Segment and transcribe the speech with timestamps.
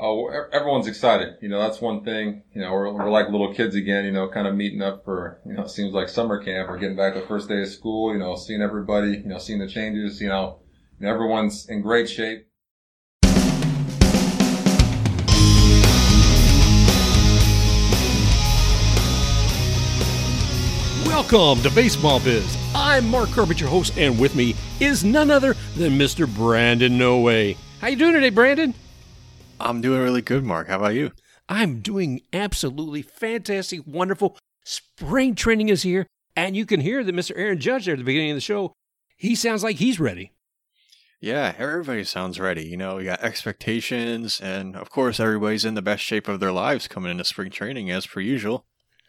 [0.00, 1.38] Oh, everyone's excited.
[1.40, 2.44] You know, that's one thing.
[2.54, 5.40] You know, we're, we're like little kids again, you know, kind of meeting up for,
[5.44, 8.12] you know, it seems like summer camp or getting back the first day of school,
[8.12, 10.60] you know, seeing everybody, you know, seeing the changes, you know,
[11.02, 12.46] everyone's in great shape.
[21.04, 22.56] Welcome to Baseball Biz.
[22.72, 26.32] I'm Mark Corbett, your host, and with me is none other than Mr.
[26.32, 27.56] Brandon No Way.
[27.80, 28.74] How you doing today, Brandon?
[29.60, 30.68] I'm doing really good, Mark.
[30.68, 31.12] How about you?
[31.48, 34.36] I'm doing absolutely fantastic, wonderful.
[34.64, 36.06] Spring training is here,
[36.36, 37.32] and you can hear that Mr.
[37.36, 38.72] Aaron Judge there at the beginning of the show.
[39.16, 40.32] He sounds like he's ready.
[41.20, 42.64] Yeah, everybody sounds ready.
[42.64, 46.52] You know, we got expectations, and of course, everybody's in the best shape of their
[46.52, 48.66] lives coming into spring training as per usual.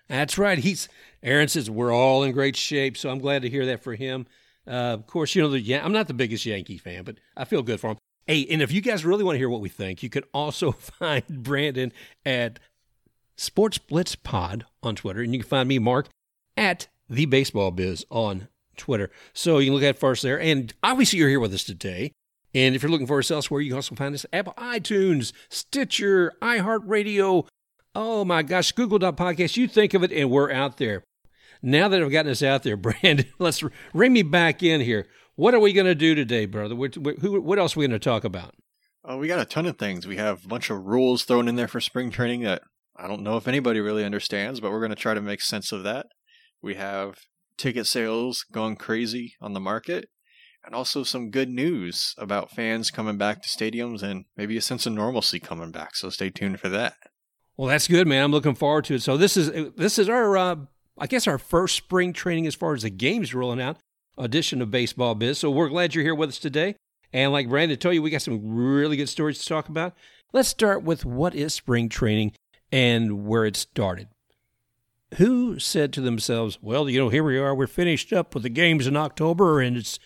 [0.07, 0.57] That's right.
[0.57, 0.89] He's
[1.21, 4.25] Aaron says we're all in great shape, so I'm glad to hear that for him.
[4.65, 7.61] Uh, of course, you know the I'm not the biggest Yankee fan, but I feel
[7.61, 7.97] good for him.
[8.29, 10.71] Hey, and if you guys really want to hear what we think, you can also
[10.99, 11.91] find Brandon
[12.23, 12.59] at
[13.35, 16.09] Sports Blitz Pod on Twitter, and you can find me, Mark,
[16.55, 19.09] at the Baseball Biz on Twitter.
[19.33, 22.11] So you can look at first there, and obviously you're here with us today.
[22.53, 25.33] And if you're looking for us elsewhere, you can also find us at Apple iTunes,
[25.49, 27.47] Stitcher, iHeartRadio.
[27.95, 29.57] Oh my gosh, Google Google.podcast.
[29.57, 31.03] You think of it, and we're out there.
[31.63, 35.07] Now that I've gotten us out there, Brandon, let's ring me back in here.
[35.39, 36.75] What are we going to do today, brother?
[36.75, 38.55] What, what else are we going to talk about?
[39.05, 40.05] Oh, we got a ton of things.
[40.05, 42.61] We have a bunch of rules thrown in there for spring training that
[42.97, 45.71] I don't know if anybody really understands, but we're going to try to make sense
[45.71, 46.07] of that.
[46.61, 47.19] We have
[47.55, 50.09] ticket sales going crazy on the market,
[50.65, 54.85] and also some good news about fans coming back to stadiums and maybe a sense
[54.85, 55.95] of normalcy coming back.
[55.95, 56.95] So stay tuned for that.
[57.55, 58.25] Well, that's good, man.
[58.25, 59.03] I'm looking forward to it.
[59.03, 60.55] So this is this is our, uh,
[60.97, 63.77] I guess, our first spring training as far as the games rolling out
[64.19, 65.39] edition of Baseball Biz.
[65.39, 66.75] So we're glad you're here with us today.
[67.11, 69.95] And like Brandon told you, we got some really good stories to talk about.
[70.31, 72.33] Let's start with what is spring training
[72.71, 74.09] and where it started.
[75.15, 78.49] Who said to themselves, well, you know, here we are, we're finished up with the
[78.49, 79.97] games in October and it's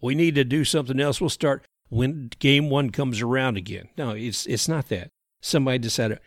[0.00, 1.20] we need to do something else.
[1.20, 3.88] We'll start when game one comes around again.
[3.96, 5.10] No, it's it's not that.
[5.40, 6.20] Somebody decided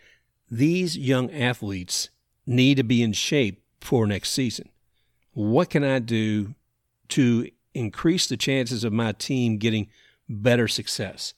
[0.50, 2.10] these young athletes
[2.46, 4.68] need to be in shape for next season.
[5.32, 6.54] What can I do
[7.10, 9.88] to increase the chances of my team getting
[10.28, 11.34] better success?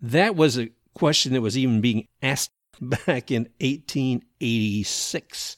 [0.00, 5.56] That was a question that was even being asked back in 1886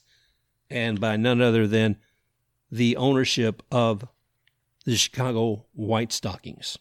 [0.70, 1.96] and by none other than
[2.70, 4.06] the ownership of
[4.84, 6.78] the Chicago White Stockings.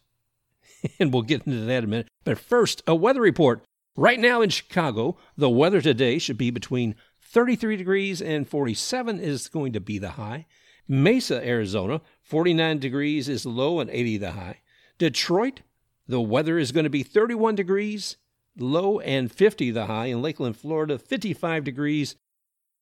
[1.00, 2.08] and we'll get into that in a minute.
[2.24, 3.64] But first, a weather report.
[3.96, 9.50] Right now in Chicago, the weather today should be between 33 degrees and 47 is
[9.50, 10.46] going to be the high.
[10.90, 14.62] Mesa, Arizona, 49 degrees is low and 80 the high.
[14.98, 15.62] Detroit,
[16.08, 18.18] the weather is going to be 31 degrees,
[18.58, 20.08] low and 50 the high.
[20.08, 22.16] In Lakeland, Florida, 55 degrees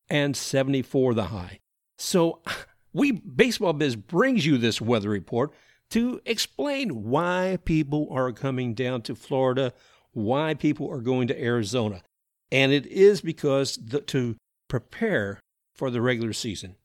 [0.08, 1.60] and 74 the high.
[1.98, 2.40] So,
[2.94, 5.52] we Baseball Biz brings you this weather report
[5.90, 9.74] to explain why people are coming down to Florida,
[10.12, 12.02] why people are going to Arizona.
[12.50, 14.36] And it is because the, to
[14.68, 15.40] prepare
[15.74, 16.76] for the regular season.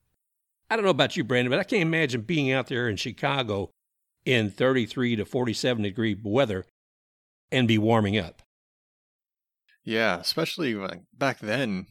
[0.73, 3.69] I don't know about you, Brandon, but I can't imagine being out there in Chicago
[4.25, 6.65] in 33 to 47 degree weather
[7.51, 8.41] and be warming up.
[9.83, 10.75] Yeah, especially
[11.15, 11.85] back then,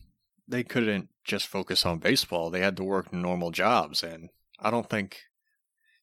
[0.48, 2.50] they couldn't just focus on baseball.
[2.50, 4.03] They had to work normal jobs.
[4.03, 5.20] And I don't think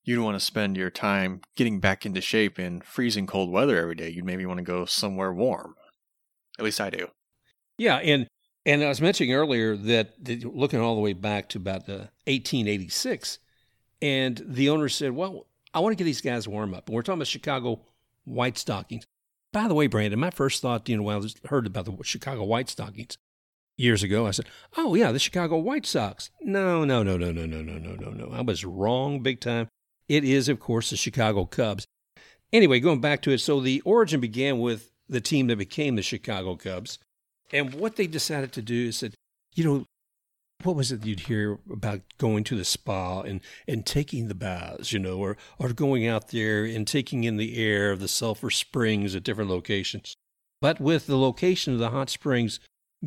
[0.05, 3.95] you'd want to spend your time getting back into shape in freezing cold weather every
[3.95, 4.07] day.
[4.07, 5.73] You'd maybe want to go somewhere warm.
[6.57, 7.09] At least I do.
[7.77, 7.97] Yeah.
[7.97, 8.27] And
[8.69, 13.39] and I was mentioning earlier that looking all the way back to about the 1886,
[13.99, 17.01] and the owner said, "Well, I want to get these guys warm up." And we're
[17.01, 17.81] talking about Chicago
[18.25, 19.05] White Stockings.
[19.51, 22.43] By the way, Brandon, my first thought, you know, when I heard about the Chicago
[22.43, 23.17] White Stockings
[23.75, 24.45] years ago, I said,
[24.77, 28.11] "Oh yeah, the Chicago White Sox." No, no, no, no, no, no, no, no, no,
[28.11, 28.31] no.
[28.31, 29.67] I was wrong big time.
[30.07, 31.87] It is, of course, the Chicago Cubs.
[32.53, 36.03] Anyway, going back to it, so the origin began with the team that became the
[36.03, 36.99] Chicago Cubs.
[37.51, 39.13] And what they decided to do is that,
[39.55, 39.85] you know,
[40.63, 44.91] what was it you'd hear about going to the spa and, and taking the baths,
[44.91, 48.49] you know, or, or going out there and taking in the air of the sulfur
[48.49, 50.15] springs at different locations.
[50.61, 52.59] But with the location of the hot springs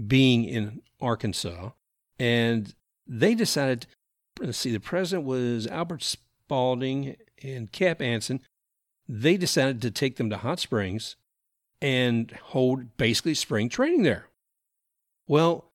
[0.07, 1.71] being in Arkansas,
[2.19, 2.75] and
[3.07, 3.87] they decided,
[4.41, 8.41] let's see, the president was Albert Spalding and Cap Anson.
[9.09, 11.17] They decided to take them to Hot Springs
[11.83, 14.29] and hold basically spring training there.
[15.27, 15.73] Well,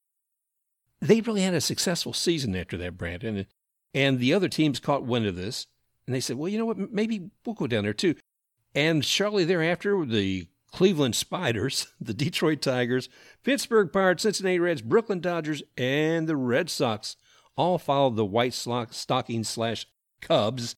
[1.02, 3.46] they really had a successful season after that, Brandon.
[3.94, 5.68] And the other teams caught wind of this.
[6.06, 6.92] And they said, well, you know what?
[6.92, 8.16] Maybe we'll go down there too.
[8.74, 13.10] And shortly thereafter, the Cleveland Spiders, the Detroit Tigers,
[13.44, 17.16] Pittsburgh Pirates, Cincinnati Reds, Brooklyn Dodgers, and the Red Sox
[17.56, 19.88] all followed the White Stocking slash
[20.22, 20.76] Cubs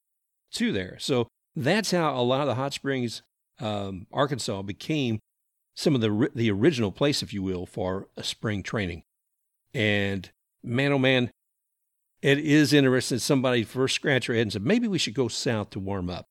[0.52, 0.96] to there.
[0.98, 3.22] So that's how a lot of the Hot Springs,
[3.60, 5.20] um, Arkansas, became
[5.76, 9.02] some of the the original place, if you will, for a spring training.
[9.74, 10.30] And
[10.62, 11.30] man, oh man,
[12.22, 13.18] it is interesting.
[13.18, 16.26] Somebody first scratched their head and said, maybe we should go south to warm up.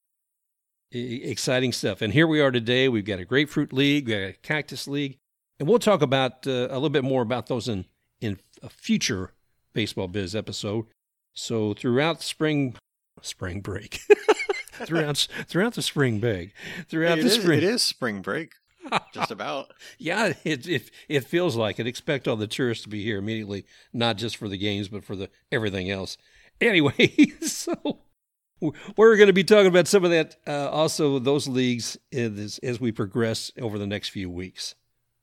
[0.93, 2.01] I- exciting stuff.
[2.01, 2.89] And here we are today.
[2.89, 5.17] We've got a grapefruit league, we got a cactus league,
[5.59, 7.85] and we'll talk about uh, a little bit more about those in
[8.21, 9.33] in a future
[9.73, 10.85] baseball biz episode.
[11.33, 12.75] So throughout spring
[13.21, 14.01] spring break,
[14.73, 16.53] throughout throughout the spring break,
[16.89, 18.53] throughout It the is- spring, it is spring break,
[19.13, 19.73] just about.
[19.97, 21.87] yeah, it, it it feels like it.
[21.87, 25.15] Expect all the tourists to be here immediately, not just for the games, but for
[25.15, 26.17] the everything else.
[26.61, 27.09] Anyway,
[27.41, 27.99] so
[28.97, 32.79] we're going to be talking about some of that, uh, also those leagues as, as
[32.79, 34.75] we progress over the next few weeks.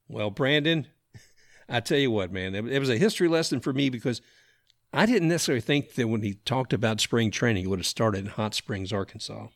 [0.09, 0.87] Well, Brandon,
[1.69, 4.23] I tell you what, man, it, it was a history lesson for me because
[4.93, 8.21] I didn't necessarily think that when he talked about spring training, it would have started
[8.21, 9.49] in Hot Springs, Arkansas.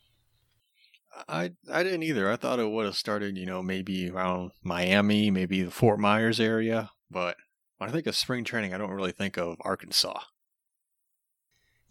[1.28, 2.30] I I didn't either.
[2.30, 6.40] I thought it would have started, you know, maybe around Miami, maybe the Fort Myers
[6.40, 6.90] area.
[7.10, 7.36] But
[7.78, 10.20] when I think of spring training, I don't really think of Arkansas.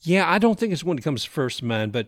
[0.01, 2.07] Yeah, I don't think it's one that comes first to mind, but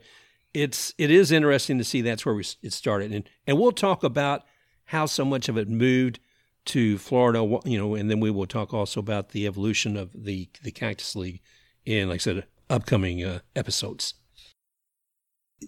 [0.53, 4.03] it's it is interesting to see that's where we, it started, and and we'll talk
[4.03, 4.43] about
[4.85, 6.19] how so much of it moved
[6.63, 10.49] to Florida, you know, and then we will talk also about the evolution of the
[10.63, 11.41] the Cactus League
[11.85, 14.13] in, like I said, upcoming uh, episodes.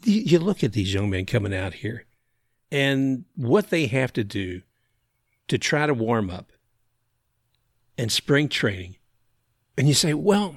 [0.01, 2.06] You, look at these young men coming out here,
[2.72, 4.62] and what they have to do
[5.48, 6.51] to try to warm up
[7.98, 8.98] and spring training,
[9.78, 10.56] and you say, well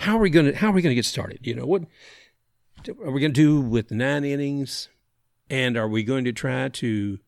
[0.00, 1.38] how are we going to how are we going to get started?
[1.42, 1.82] You know what
[2.88, 4.88] are we going to do with nine innings,
[5.50, 7.18] and are we going to try to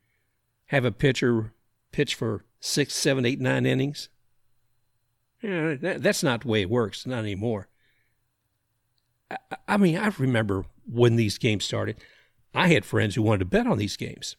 [0.66, 1.52] have a pitcher
[1.92, 4.08] pitch for six, seven, eight, nine innings?
[5.42, 7.06] Yeah, that, that's not the way it works.
[7.06, 7.68] Not anymore.
[9.68, 11.96] I, mean, I remember when these games started.
[12.54, 14.36] I had friends who wanted to bet on these games,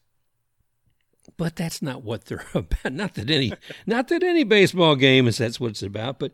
[1.38, 2.94] but that's not what they're about.
[2.94, 3.54] Not that any,
[3.86, 6.34] not that any baseball game is that's what it's about, but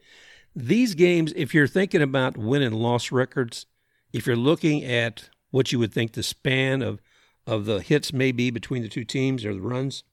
[0.55, 3.65] these games, if you're thinking about win and loss records,
[4.11, 7.01] if you're looking at what you would think the span of,
[7.47, 10.03] of the hits may be between the two teams or the runs,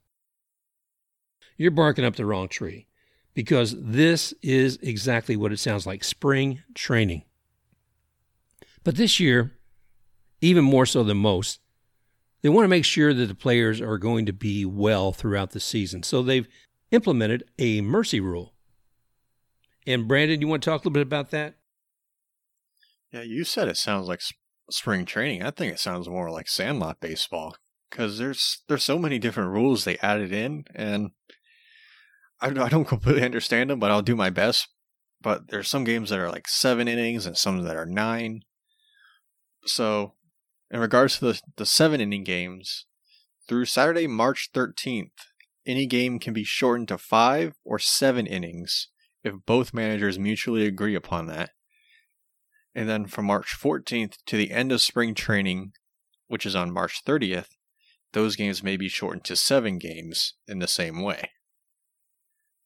[1.57, 2.87] you're barking up the wrong tree
[3.35, 7.23] because this is exactly what it sounds like spring training.
[8.87, 9.51] But this year,
[10.41, 11.59] even more so than most,
[12.43, 15.59] they want to make sure that the players are going to be well throughout the
[15.59, 16.05] season.
[16.05, 16.47] So they've
[16.93, 18.55] implemented a mercy rule.
[19.89, 21.57] And Brandon, you want to talk a little bit about that?
[23.11, 24.21] Yeah, you said it sounds like
[24.71, 25.43] spring training.
[25.43, 27.57] I think it sounds more like Sandlot baseball
[27.91, 31.11] because there's there's so many different rules they added in, and
[32.41, 34.69] I don't, I don't completely understand them, but I'll do my best.
[35.21, 38.43] But there's some games that are like seven innings and some that are nine.
[39.67, 40.15] So,
[40.71, 42.87] in regards to the the seven inning games,
[43.49, 45.13] through Saturday, March 13th,
[45.67, 48.89] any game can be shortened to five or seven innings
[49.25, 51.51] if both managers mutually agree upon that.
[52.75, 55.73] And then from March 14th to the end of spring training,
[56.29, 57.49] which is on March 30th,
[58.13, 61.31] those games may be shortened to seven games in the same way.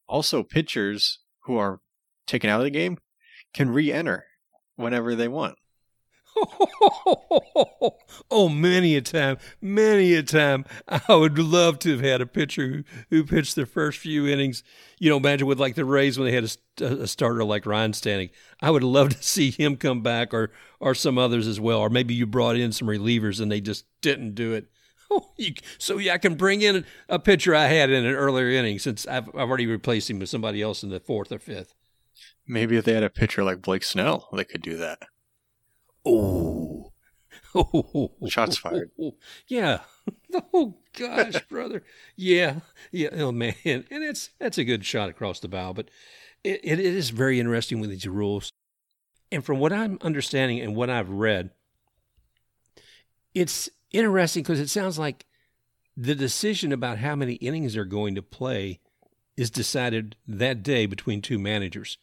[0.08, 1.80] Also, pitchers who are
[2.26, 2.98] taken out of the game
[3.54, 4.26] can re enter
[4.76, 5.56] whenever they want.
[8.30, 12.68] oh, many a time, many a time, I would love to have had a pitcher
[12.68, 14.62] who, who pitched the first few innings.
[14.98, 17.92] You know, imagine with like the Rays when they had a, a starter like Ryan
[17.92, 18.30] Standing.
[18.60, 21.90] I would love to see him come back, or or some others as well, or
[21.90, 24.68] maybe you brought in some relievers and they just didn't do it.
[25.12, 28.48] Oh, you, so yeah, I can bring in a pitcher I had in an earlier
[28.48, 31.74] inning since I've, I've already replaced him with somebody else in the fourth or fifth.
[32.46, 35.00] Maybe if they had a pitcher like Blake Snell, they could do that.
[36.04, 36.92] Oh.
[37.54, 38.12] oh.
[38.28, 38.90] Shots fired.
[39.46, 39.80] Yeah.
[40.52, 41.82] Oh gosh, brother.
[42.16, 42.60] Yeah.
[42.90, 43.10] Yeah.
[43.12, 43.54] Oh man.
[43.64, 45.88] And it's that's a good shot across the bow, but
[46.42, 48.52] it, it is very interesting with these rules.
[49.30, 51.50] And from what I'm understanding and what I've read,
[53.34, 55.26] it's interesting because it sounds like
[55.96, 58.80] the decision about how many innings they're going to play
[59.36, 61.98] is decided that day between two managers.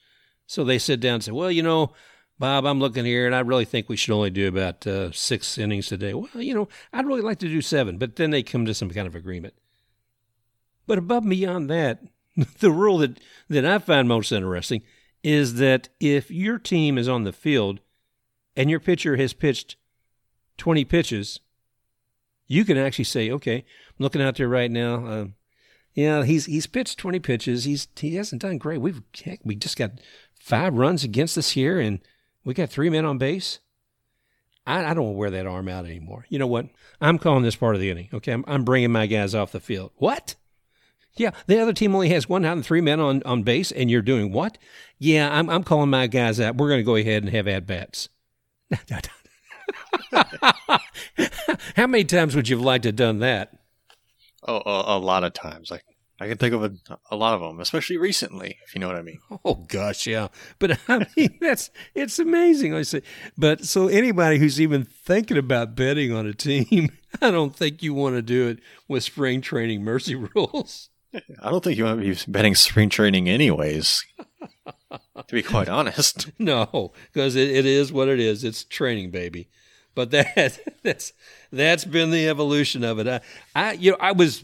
[0.45, 1.93] So they sit down and say, well, you know,
[2.39, 5.57] Bob, I'm looking here, and I really think we should only do about uh, six
[5.57, 6.13] innings today.
[6.13, 8.91] Well, you know, I'd really like to do seven, but then they come to some
[8.91, 9.55] kind of agreement.
[10.85, 12.03] But above and beyond that,
[12.59, 14.83] the rule that, that I find most interesting
[15.23, 17.79] is that if your team is on the field
[18.55, 19.75] and your pitcher has pitched
[20.57, 21.39] 20 pitches,
[22.47, 25.05] you can actually say, okay, I'm looking out there right now.
[25.05, 25.25] Uh,
[25.93, 27.63] yeah, he's he's pitched 20 pitches.
[27.63, 28.79] He's he hasn't done great.
[28.79, 29.93] We've heck, we just got
[30.39, 31.99] five runs against us here, and
[32.47, 33.59] we got three men on base.
[34.65, 36.25] I, I don't wear that arm out anymore.
[36.29, 36.67] You know what?
[37.01, 38.07] I'm calling this part of the inning.
[38.13, 39.91] Okay, I'm, I'm bringing my guys off the field.
[39.97, 40.35] What?
[41.17, 43.91] Yeah, the other team only has one out and three men on, on base, and
[43.91, 44.57] you're doing what?
[44.97, 46.55] Yeah, I'm, I'm calling my guys out.
[46.55, 48.07] We're going to go ahead and have at bats.
[51.75, 53.57] How many times would you have liked to have done that?
[54.47, 55.69] Oh, a, a lot of times.
[55.69, 55.83] Like
[56.19, 56.73] I can think of a,
[57.11, 59.19] a lot of them, especially recently, if you know what I mean.
[59.45, 60.29] Oh gosh, yeah.
[60.57, 62.73] But I mean, that's it's amazing.
[62.73, 63.03] I say,
[63.37, 66.89] but so anybody who's even thinking about betting on a team,
[67.21, 70.89] I don't think you want to do it with spring training mercy rules.
[71.13, 74.03] I don't think you want to be betting spring training, anyways.
[74.91, 78.43] to be quite honest, no, because it, it is what it is.
[78.43, 79.49] It's training, baby.
[79.93, 81.13] But that that's
[81.51, 83.07] that's been the evolution of it.
[83.07, 83.21] I,
[83.55, 84.43] I you know I was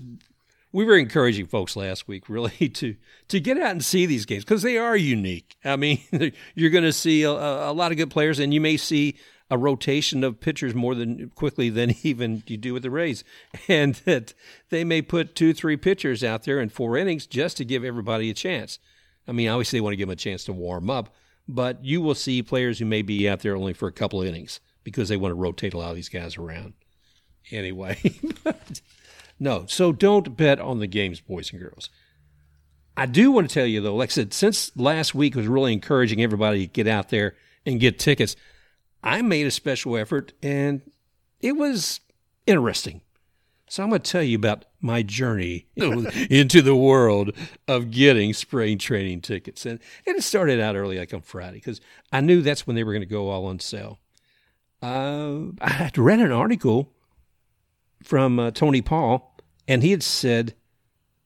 [0.73, 2.95] we were encouraging folks last week really to
[3.29, 5.55] to get out and see these games because they are unique.
[5.63, 6.01] I mean,
[6.55, 9.15] you're going to see a, a, lot of good players, and you may see
[9.49, 13.23] a rotation of pitchers more than quickly than even you do with the Rays,
[13.69, 14.33] and that
[14.69, 18.29] they may put two, three pitchers out there in four innings just to give everybody
[18.29, 18.79] a chance.
[19.27, 21.13] I mean, obviously they want to give them a chance to warm up,
[21.47, 24.27] but you will see players who may be out there only for a couple of
[24.27, 26.73] innings because they want to rotate a lot of these guys around.
[27.51, 27.97] Anyway.
[29.43, 31.89] No, so don't bet on the games, boys and girls.
[32.95, 35.73] I do want to tell you though, like I said, since last week was really
[35.73, 37.35] encouraging everybody to get out there
[37.65, 38.37] and get tickets,
[39.03, 40.81] I made a special effort and
[41.41, 41.99] it was
[42.47, 43.01] interesting.
[43.67, 47.31] So I'm going to tell you about my journey into the world
[47.67, 49.65] of getting spring training tickets.
[49.65, 51.81] And, and it started out early, like on Friday, because
[52.13, 53.99] I knew that's when they were going to go all on sale.
[54.81, 56.93] Uh, I had read an article
[58.01, 59.32] from uh, Tony Paul
[59.67, 60.53] and he had said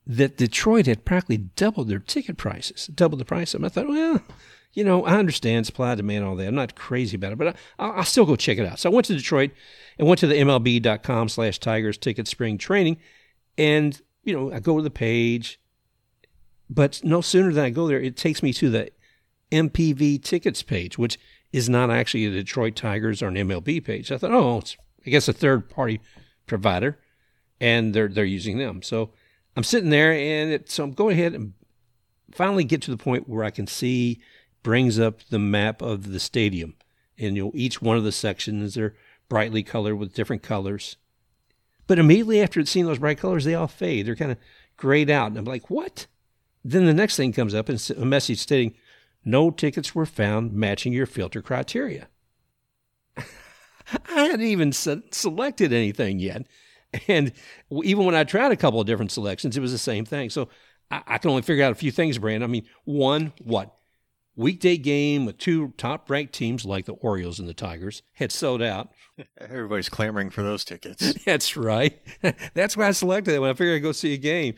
[0.06, 3.66] that Detroit had practically doubled their ticket prices, doubled the price of them.
[3.66, 4.22] I thought, well,
[4.74, 6.48] you know, I understand supply, demand, all that.
[6.48, 8.80] I'm not crazy about it, but I, will still go check it out.
[8.80, 9.52] So I went to Detroit
[9.98, 12.98] and went to the MLB.com slash Tigers ticket spring training.
[13.58, 15.60] And, you know, I go to the page,
[16.70, 18.92] but no sooner than I go there, it takes me to the
[19.52, 21.18] MPV tickets page, which
[21.52, 24.12] is not actually a Detroit Tigers or an MLB page.
[24.12, 26.02] I thought, oh, it's, I guess a third party
[26.46, 27.00] provider
[27.60, 28.82] and they're they're using them.
[28.82, 29.12] So
[29.56, 31.54] I'm sitting there, and it, so I'm going ahead and
[32.32, 34.22] finally get to the point where I can see
[34.64, 36.76] brings up the map of the stadium,
[37.18, 38.96] and you know each one of the sections are
[39.30, 40.98] brightly colored with different colors.
[41.88, 44.06] But immediately after seeing those bright colors, they all fade.
[44.06, 44.38] They're kind of
[44.76, 46.08] grayed out, and I'm like, what?
[46.64, 48.76] Then the next thing comes up, and a message stating,
[49.24, 52.10] "No tickets were found matching your filter criteria."
[53.18, 53.24] I
[54.10, 56.46] hadn't even selected anything yet.
[57.08, 57.34] And
[57.84, 60.30] even when I tried a couple of different selections, it was the same thing.
[60.30, 60.50] So
[60.90, 62.44] I, I can only figure out a few things, Brand.
[62.44, 63.74] I mean, one, what?
[64.36, 68.62] Weekday game with two top ranked teams like the Orioles and the Tigers had sold
[68.62, 68.92] out.
[69.40, 71.14] Everybody's clamoring for those tickets.
[71.26, 72.00] That's right.
[72.54, 74.56] That's why I selected it when I figured I'd go see a game.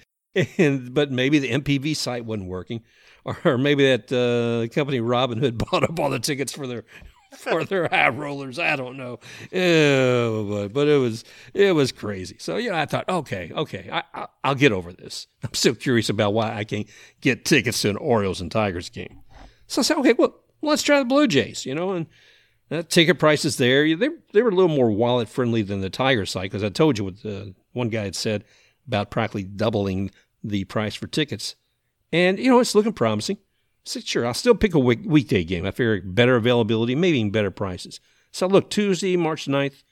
[0.57, 2.83] And, but maybe the MPV site wasn't working,
[3.25, 6.83] or, or maybe that uh, company Robinhood bought up all the tickets for their
[7.31, 8.59] for their high rollers.
[8.59, 9.19] I don't know,
[9.51, 12.38] but, but it was it was crazy.
[12.39, 14.03] So yeah, I thought, okay, okay, I,
[14.43, 15.27] I, will get over this.
[15.43, 16.88] I'm still curious about why I can't
[17.21, 19.19] get tickets to an Orioles and Tigers game.
[19.67, 22.07] So I said, okay, well, let's try the Blue Jays, you know, and
[22.69, 26.25] that ticket prices there they they were a little more wallet friendly than the Tiger
[26.25, 28.45] site because I told you what the one guy had said
[28.88, 30.12] about practically doubling
[30.43, 31.55] the price for tickets,
[32.12, 33.38] and you know it's looking promising.
[34.05, 35.65] Sure, I'll still pick a week, weekday game.
[35.65, 38.00] I figure better availability, maybe even better prices.
[38.31, 39.84] So I look, Tuesday, March 9th,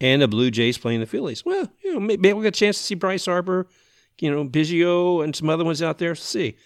[0.00, 1.44] and the Blue Jays playing the Phillies.
[1.44, 3.68] Well, you know, maybe we'll get a chance to see Bryce Harper,
[4.18, 6.14] you know, Biggio, and some other ones out there.
[6.14, 6.56] See.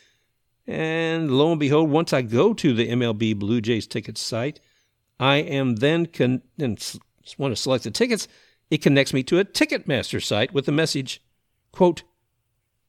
[0.67, 4.61] And lo and behold, once I go to the MLB Blue Jays ticket site,
[5.19, 6.79] I am then con- and
[7.39, 8.29] want to select the tickets.
[8.71, 11.23] It connects me to a Ticketmaster site with the message,
[11.73, 12.03] quote,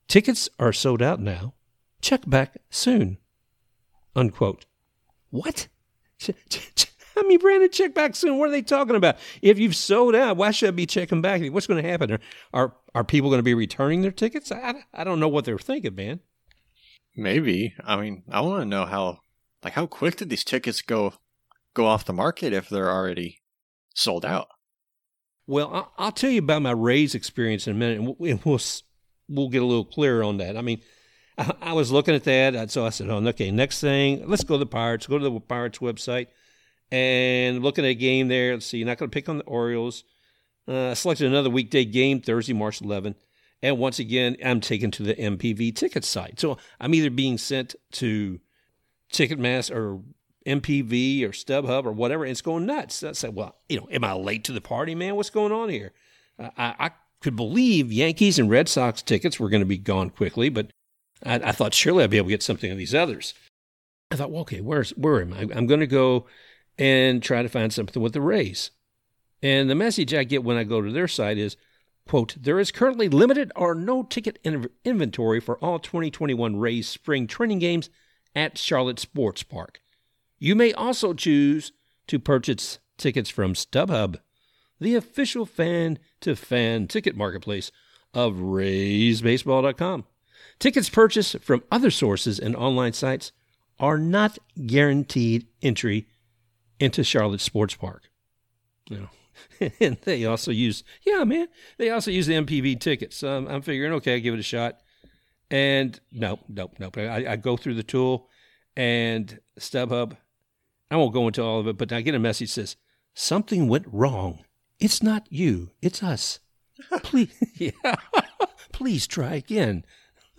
[0.09, 1.53] "Tickets are sold out now.
[2.01, 3.17] Check back soon."
[4.19, 4.65] Unquote.
[5.29, 5.69] What?
[6.27, 8.37] I mean, Brandon, check back soon.
[8.37, 9.17] What are they talking about?
[9.41, 11.41] If you've sold out, why should I be checking back?
[11.51, 12.11] What's going to happen?
[12.11, 12.19] Are
[12.53, 14.51] are, are people going to be returning their tickets?
[14.51, 16.19] I, I don't know what they're thinking, man.
[17.15, 17.73] Maybe.
[17.85, 19.19] I mean, I want to know how
[19.63, 21.13] like how quick did these tickets go
[21.73, 23.41] go off the market if they're already
[23.93, 24.49] sold out?
[25.47, 28.59] Well, I'll tell you about my Rays experience in a minute, and we'll
[29.29, 30.57] we'll get a little clearer on that.
[30.57, 30.81] I mean,
[31.61, 32.71] I, was looking at that.
[32.71, 35.39] So I said, oh, okay, next thing, let's go to the Pirates, go to the
[35.39, 36.27] Pirates website
[36.91, 38.53] and looking at a game there.
[38.53, 40.03] Let's see, you're not going to pick on the Orioles.
[40.67, 43.15] Uh, I selected another weekday game, Thursday, March 11th.
[43.61, 46.39] And once again, I'm taken to the MPV ticket site.
[46.39, 48.39] So I'm either being sent to
[49.11, 50.01] Ticketmaster or
[50.45, 52.23] MPV or StubHub or whatever.
[52.23, 53.03] And it's going nuts.
[53.03, 55.15] I said, well, you know, am I late to the party, man?
[55.15, 55.91] What's going on here?
[56.37, 60.09] Uh, I, I could believe Yankees and Red Sox tickets were going to be gone
[60.09, 60.71] quickly, but
[61.25, 63.33] I, I, thought surely I'd be able to get something of these others.
[64.11, 65.47] I thought, well, okay, where's where am I?
[65.53, 66.25] I'm going to go
[66.77, 68.71] and try to find something with the Rays.
[69.41, 71.57] And the message I get when I go to their site is,
[72.07, 77.27] quote, there is currently limited or no ticket in- inventory for all 2021 Rays spring
[77.27, 77.89] training games
[78.35, 79.81] at Charlotte Sports Park.
[80.39, 81.71] You may also choose
[82.07, 84.17] to purchase tickets from StubHub,
[84.79, 87.71] the official fan to fan ticket marketplace
[88.13, 90.05] of RaysBaseball.com.
[90.59, 93.31] Tickets purchased from other sources and online sites
[93.79, 96.07] are not guaranteed entry
[96.79, 98.09] into Charlotte Sports Park.
[98.89, 99.09] Know,
[99.79, 101.47] and they also use, yeah, man,
[101.77, 103.17] they also use the MPV tickets.
[103.17, 104.79] So I'm, figuring, okay, I'll give it a shot.
[105.49, 106.97] And nope, nope, nope.
[106.97, 108.29] I, I go through the tool
[108.75, 110.17] and StubHub.
[110.91, 112.75] I won't go into all of it, but I get a message that says,
[113.13, 114.43] something went wrong.
[114.79, 116.39] It's not you, it's us.
[117.03, 117.95] Please, yeah,
[118.71, 119.83] please try again.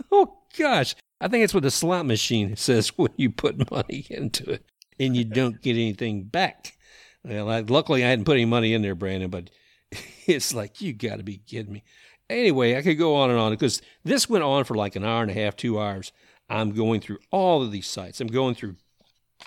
[0.12, 0.94] Oh, gosh.
[1.20, 4.64] I think it's what the slot machine says when you put money into it
[4.98, 6.76] and you don't get anything back.
[7.24, 9.50] Well, I, luckily I hadn't put any money in there, Brandon, but
[10.26, 11.84] it's like, you got to be kidding me.
[12.28, 15.22] Anyway, I could go on and on because this went on for like an hour
[15.22, 16.12] and a half, two hours.
[16.48, 18.20] I'm going through all of these sites.
[18.20, 18.76] I'm going through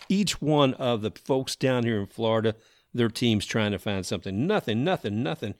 [0.09, 2.55] each one of the folks down here in Florida,
[2.93, 4.45] their teams trying to find something.
[4.45, 5.55] Nothing, nothing, nothing.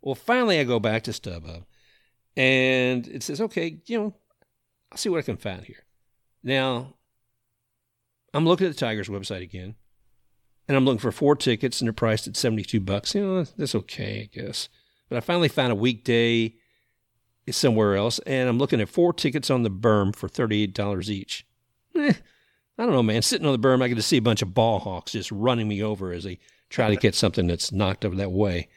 [0.00, 1.64] Well, finally, I go back to StubHub
[2.36, 4.14] and it says, okay, you know,
[4.90, 5.84] I'll see what I can find here.
[6.42, 6.94] Now,
[8.32, 9.74] I'm looking at the Tigers website again,
[10.66, 13.14] and I'm looking for four tickets, and they're priced at 72 bucks.
[13.14, 14.68] You know, that's okay, I guess.
[15.08, 16.54] But I finally found a weekday
[17.50, 21.46] somewhere else, and I'm looking at four tickets on the berm for $38 each.
[21.96, 22.12] Eh,
[22.78, 23.22] I don't know, man.
[23.22, 25.68] Sitting on the berm, I get to see a bunch of ball hawks just running
[25.68, 26.38] me over as they
[26.70, 28.68] try to get something that's knocked over that way.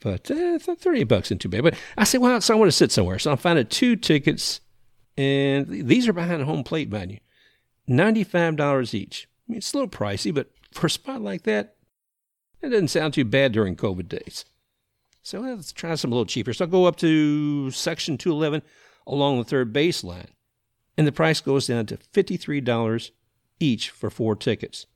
[0.00, 1.62] But eh, 30 bucks isn't too bad.
[1.62, 3.18] But I said, well, so I want to sit somewhere.
[3.18, 4.60] So I found two tickets,
[5.16, 7.18] and these are behind home plate, you.
[7.88, 9.28] $95 each.
[9.48, 11.76] I mean, it's a little pricey, but for a spot like that,
[12.60, 14.44] it doesn't sound too bad during COVID days.
[15.22, 16.52] So let's try some a little cheaper.
[16.52, 18.62] So I'll go up to section 211
[19.06, 20.30] along the third baseline,
[20.96, 23.10] and the price goes down to $53
[23.60, 24.86] each for four tickets.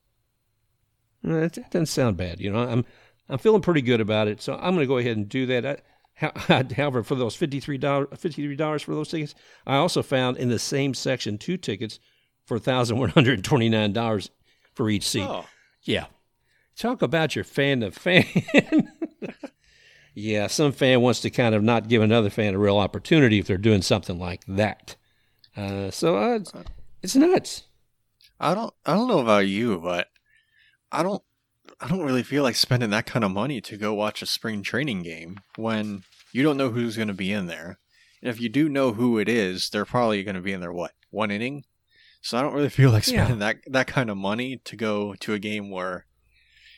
[1.24, 2.60] Uh, that doesn't sound bad, you know.
[2.60, 2.84] I'm
[3.28, 5.66] I'm feeling pretty good about it, so I'm going to go ahead and do that.
[5.66, 5.78] I,
[6.16, 9.34] however, for those $53, $53 for those tickets,
[9.66, 11.98] I also found in the same section two tickets
[12.46, 14.30] for $1,129
[14.74, 15.26] for each seat.
[15.28, 15.44] Oh.
[15.82, 16.06] Yeah.
[16.76, 18.24] Talk about your fan of fan.
[20.14, 23.46] yeah, some fan wants to kind of not give another fan a real opportunity if
[23.46, 24.96] they're doing something like that.
[25.56, 26.52] Uh, so uh, it's,
[27.02, 27.62] it's nuts.
[28.38, 30.08] I don't I don't know about you, but
[30.92, 31.22] I don't
[31.80, 34.62] I don't really feel like spending that kind of money to go watch a spring
[34.62, 37.78] training game when you don't know who's going to be in there.
[38.22, 40.72] And if you do know who it is, they're probably going to be in there
[40.72, 41.64] what one inning.
[42.22, 43.52] So I don't really feel like spending yeah.
[43.52, 46.06] that that kind of money to go to a game where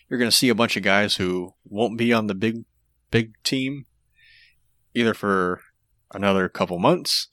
[0.08, 2.64] you're going to see a bunch of guys who won't be on the big
[3.10, 3.86] big team
[4.94, 5.60] either for
[6.12, 7.28] another couple months,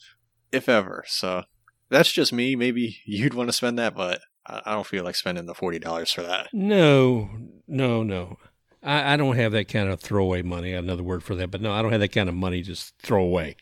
[0.52, 1.04] if ever.
[1.08, 1.44] So
[1.90, 2.56] that's just me.
[2.56, 6.12] Maybe you'd want to spend that, but I don't feel like spending the forty dollars
[6.12, 6.50] for that.
[6.54, 7.30] No,
[7.68, 8.38] no, no.
[8.84, 10.74] I, I, don't have that kind of throwaway money.
[10.74, 13.24] Another word for that, but no, I don't have that kind of money just throw
[13.24, 13.56] away.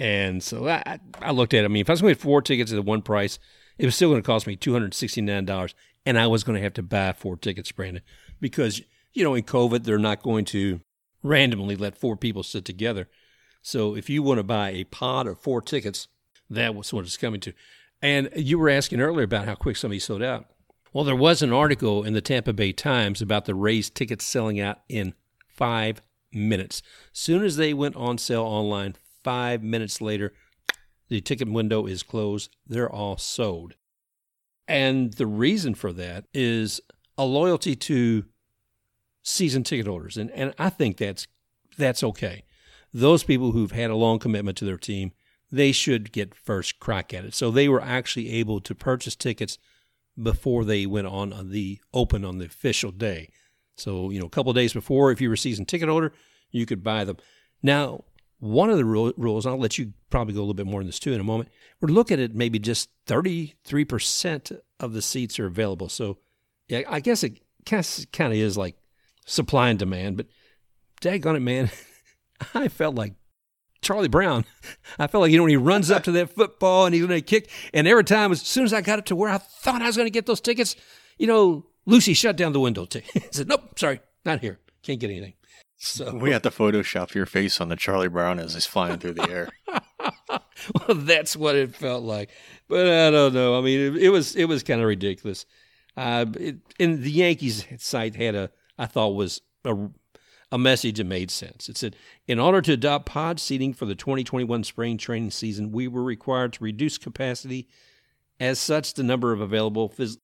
[0.00, 1.66] And so I, I looked at it.
[1.66, 3.38] I mean, if I was going to get four tickets at one price,
[3.78, 6.42] it was still going to cost me two hundred sixty nine dollars, and I was
[6.44, 8.02] going to have to buy four tickets, Brandon,
[8.40, 10.80] because you know in COVID they're not going to
[11.22, 13.08] randomly let four people sit together.
[13.62, 16.08] So if you want to buy a pod of four tickets,
[16.50, 17.52] that was what it's coming to.
[18.04, 20.44] And you were asking earlier about how quick somebody sold out.
[20.92, 24.60] Well, there was an article in the Tampa Bay Times about the Rays tickets selling
[24.60, 25.14] out in
[25.48, 26.82] five minutes.
[27.14, 30.34] Soon as they went on sale online, five minutes later,
[31.08, 32.54] the ticket window is closed.
[32.66, 33.72] They're all sold.
[34.68, 36.82] And the reason for that is
[37.16, 38.26] a loyalty to
[39.22, 40.18] season ticket holders.
[40.18, 41.26] And, and I think that's,
[41.78, 42.44] that's okay.
[42.92, 45.12] Those people who've had a long commitment to their team
[45.50, 47.34] they should get first crack at it.
[47.34, 49.58] So they were actually able to purchase tickets
[50.20, 53.30] before they went on uh, the open on the official day.
[53.76, 56.12] So, you know, a couple days before, if you were a season ticket holder,
[56.50, 57.16] you could buy them.
[57.62, 58.04] Now,
[58.38, 60.98] one of the rules, I'll let you probably go a little bit more in this
[60.98, 61.48] too in a moment.
[61.80, 65.88] We're looking at maybe just 33% of the seats are available.
[65.88, 66.18] So,
[66.68, 68.76] yeah, I guess it kind of is like
[69.26, 70.26] supply and demand, but
[71.00, 71.70] daggone it, man,
[72.54, 73.14] I felt like
[73.84, 74.44] Charlie Brown.
[74.98, 77.16] I felt like you know when he runs up to that football and he's going
[77.16, 79.82] to kick, and every time as soon as I got it to where I thought
[79.82, 80.74] I was going to get those tickets,
[81.18, 82.84] you know, Lucy shut down the window.
[82.90, 84.58] T- said, "Nope, sorry, not here.
[84.82, 85.34] Can't get anything."
[85.76, 89.14] So we had to Photoshop your face on the Charlie Brown as he's flying through
[89.14, 89.48] the air.
[89.68, 92.30] well, that's what it felt like.
[92.68, 93.58] But I don't know.
[93.58, 95.46] I mean, it, it was it was kind of ridiculous.
[95.96, 99.76] Uh, it, and the Yankees site had a I thought was a,
[100.54, 101.68] a message that made sense.
[101.68, 101.96] It said,
[102.28, 106.52] in order to adopt pod seating for the 2021 spring training season, we were required
[106.52, 107.68] to reduce capacity.
[108.38, 110.18] As such, the number of available phys-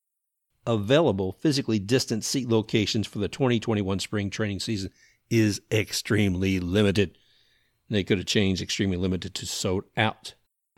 [0.65, 4.93] available physically distant seat locations for the 2021 spring training season
[5.31, 7.19] is extremely limited.
[7.89, 10.35] They could have changed extremely limited to sold out.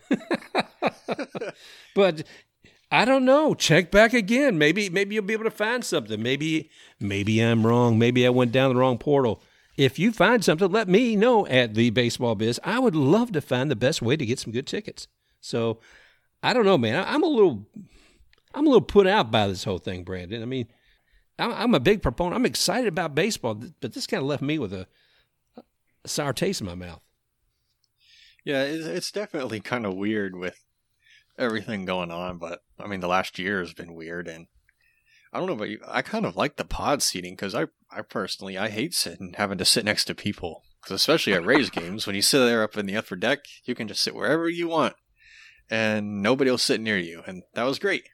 [1.94, 2.22] but
[2.92, 3.54] I don't know.
[3.54, 4.58] Check back again.
[4.58, 6.22] Maybe maybe you'll be able to find something.
[6.22, 6.68] Maybe
[7.00, 7.98] maybe I'm wrong.
[7.98, 9.42] Maybe I went down the wrong portal.
[9.78, 12.60] If you find something, let me know at the baseball biz.
[12.62, 15.08] I would love to find the best way to get some good tickets.
[15.40, 15.80] So
[16.42, 17.02] I don't know, man.
[17.08, 17.66] I'm a little
[18.54, 20.42] I'm a little put out by this whole thing, Brandon.
[20.42, 20.68] I mean,
[21.38, 22.36] I'm a big proponent.
[22.36, 24.86] I'm excited about baseball, but this kind of left me with a,
[25.56, 27.00] a sour taste in my mouth.
[28.44, 30.62] Yeah, it's definitely kind of weird with
[31.42, 34.46] everything going on, but I mean, the last year has been weird, and
[35.32, 35.80] I don't know about you.
[35.86, 39.58] I kind of like the pod seating because I, I personally, I hate sitting having
[39.58, 40.62] to sit next to people.
[40.80, 43.74] Because especially at Rays games, when you sit there up in the upper deck, you
[43.74, 44.94] can just sit wherever you want,
[45.70, 48.08] and nobody will sit near you, and that was great.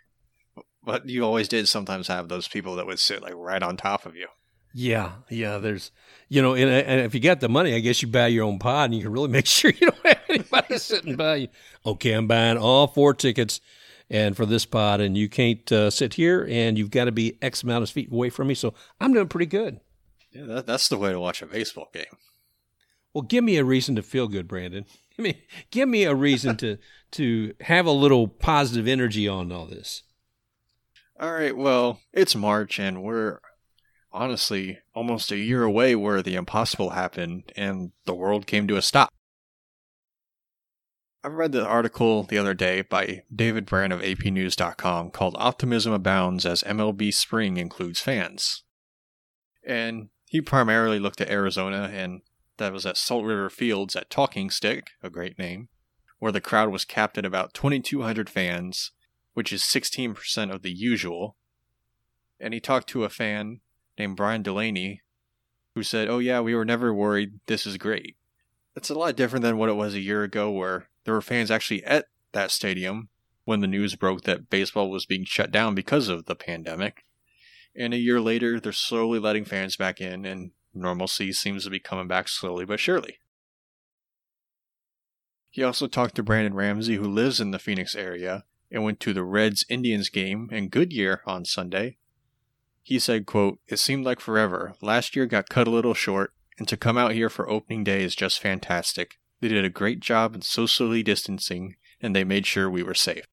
[0.84, 4.06] But you always did sometimes have those people that would sit like right on top
[4.06, 4.28] of you.
[4.74, 5.58] Yeah, yeah.
[5.58, 5.90] There's,
[6.28, 8.58] you know, and, and, if you got the money, I guess you buy your own
[8.58, 11.48] pod, and you can really make sure you don't have anybody sitting by you.
[11.84, 13.60] Okay, I'm buying all four tickets,
[14.10, 17.38] and for this pod, and you can't uh, sit here, and you've got to be
[17.42, 18.54] X amount of feet away from me.
[18.54, 19.80] So I'm doing pretty good.
[20.32, 22.04] Yeah, that, that's the way to watch a baseball game.
[23.14, 24.84] Well, give me a reason to feel good, Brandon.
[25.18, 25.36] I mean,
[25.70, 26.78] give me a reason to
[27.12, 30.02] to have a little positive energy on all this.
[31.18, 33.40] All right, well, it's March and we're
[34.12, 38.82] honestly almost a year away where the impossible happened and the world came to a
[38.82, 39.12] stop.
[41.24, 46.46] I read the article the other day by David Brandt of APNews.com called Optimism Abounds
[46.46, 48.62] as MLB Spring Includes Fans.
[49.66, 52.22] And he primarily looked at Arizona, and
[52.58, 55.68] that was at Salt River Fields at Talking Stick, a great name,
[56.18, 58.92] where the crowd was capped at about 2,200 fans
[59.38, 61.36] which is 16% of the usual.
[62.40, 63.60] And he talked to a fan
[63.96, 65.02] named Brian Delaney
[65.76, 67.38] who said, Oh, yeah, we were never worried.
[67.46, 68.16] This is great.
[68.74, 71.50] It's a lot different than what it was a year ago, where there were fans
[71.50, 73.08] actually at that stadium
[73.46, 77.06] when the news broke that baseball was being shut down because of the pandemic.
[77.74, 81.80] And a year later, they're slowly letting fans back in, and normalcy seems to be
[81.80, 83.20] coming back slowly but surely.
[85.48, 89.14] He also talked to Brandon Ramsey, who lives in the Phoenix area, and went to
[89.14, 91.96] the Reds Indians game in Goodyear on Sunday.
[92.82, 94.74] He said, quote, It seemed like forever.
[94.82, 98.02] Last year got cut a little short, and to come out here for opening day
[98.02, 99.18] is just fantastic.
[99.40, 103.24] They did a great job in socially distancing, and they made sure we were safe.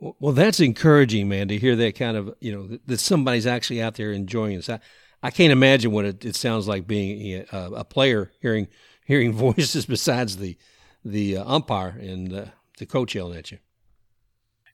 [0.00, 3.94] Well, that's encouraging, man, to hear that kind of, you know, that somebody's actually out
[3.94, 4.68] there enjoying this.
[4.68, 4.80] I,
[5.22, 8.66] I can't imagine what it, it sounds like being a, a, player, hearing
[9.04, 10.56] hearing voices besides the
[11.04, 12.44] the uh, umpire and uh,
[12.78, 13.58] the coach yelling at you.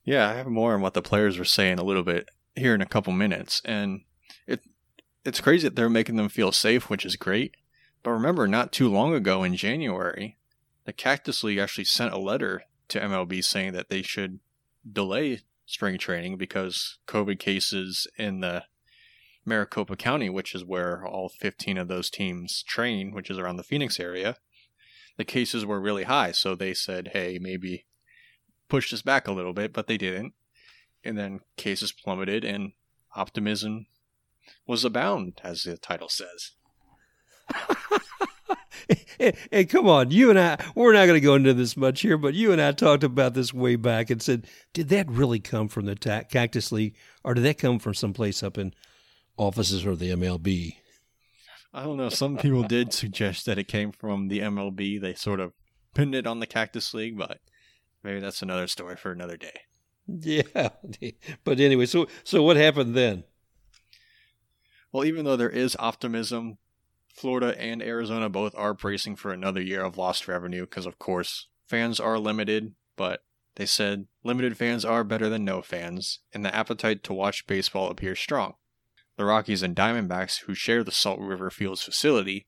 [0.03, 2.81] Yeah, I have more on what the players were saying a little bit here in
[2.81, 4.01] a couple minutes, and
[4.47, 4.61] it
[5.23, 7.55] it's crazy that they're making them feel safe, which is great.
[8.01, 10.38] But remember, not too long ago in January,
[10.89, 14.39] the Cactus League actually sent a letter to MLB saying that they should
[14.91, 18.63] delay spring training because COVID cases in the
[19.45, 23.63] Maricopa County, which is where all 15 of those teams train, which is around the
[23.63, 24.37] Phoenix area,
[25.15, 26.31] the cases were really high.
[26.31, 27.85] So they said, hey, maybe
[28.67, 30.33] push us back a little bit, but they didn't.
[31.03, 32.71] And then cases plummeted and
[33.15, 33.85] optimism
[34.65, 36.53] was abound, as the title says.
[39.51, 42.17] and, come on, you and I, we're not going to go into this much here,
[42.17, 45.67] but you and I talked about this way back and said, did that really come
[45.67, 48.73] from the ta- Cactus League or did that come from someplace up in
[49.37, 50.75] offices or the MLB?
[51.73, 52.09] I don't know.
[52.09, 54.99] Some people did suggest that it came from the MLB.
[54.99, 55.53] They sort of
[55.93, 57.39] pinned it on the Cactus League, but
[58.03, 59.61] Maybe that's another story for another day.
[60.07, 60.69] Yeah,
[61.43, 63.23] but anyway, so so what happened then?
[64.91, 66.57] Well, even though there is optimism,
[67.13, 71.47] Florida and Arizona both are bracing for another year of lost revenue because, of course,
[71.67, 73.23] fans are limited, but
[73.55, 77.89] they said limited fans are better than no fans, and the appetite to watch baseball
[77.89, 78.53] appears strong.
[79.17, 82.47] The Rockies and Diamondbacks, who share the Salt River Fields facility,